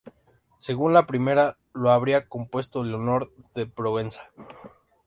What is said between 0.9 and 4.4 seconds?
la primera, lo habría compuesto Leonor de Provenza.